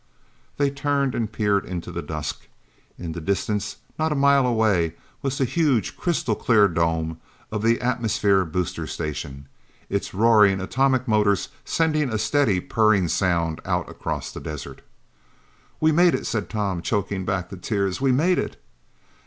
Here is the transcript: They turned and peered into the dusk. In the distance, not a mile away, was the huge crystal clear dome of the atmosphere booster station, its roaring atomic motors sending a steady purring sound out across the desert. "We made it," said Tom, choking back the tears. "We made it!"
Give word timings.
They 0.57 0.71
turned 0.71 1.13
and 1.13 1.31
peered 1.31 1.63
into 1.63 1.91
the 1.91 2.01
dusk. 2.01 2.47
In 2.97 3.11
the 3.11 3.21
distance, 3.21 3.75
not 3.99 4.11
a 4.11 4.15
mile 4.15 4.47
away, 4.47 4.95
was 5.21 5.37
the 5.37 5.45
huge 5.45 5.95
crystal 5.95 6.33
clear 6.35 6.67
dome 6.67 7.21
of 7.51 7.61
the 7.61 7.79
atmosphere 7.81 8.43
booster 8.43 8.87
station, 8.87 9.47
its 9.89 10.11
roaring 10.11 10.59
atomic 10.59 11.07
motors 11.07 11.49
sending 11.65 12.11
a 12.11 12.17
steady 12.17 12.59
purring 12.59 13.09
sound 13.09 13.61
out 13.63 13.91
across 13.91 14.31
the 14.31 14.39
desert. 14.39 14.81
"We 15.79 15.91
made 15.91 16.15
it," 16.15 16.25
said 16.25 16.49
Tom, 16.49 16.81
choking 16.81 17.23
back 17.23 17.49
the 17.49 17.55
tears. 17.57 18.01
"We 18.01 18.11
made 18.11 18.39
it!" 18.39 18.59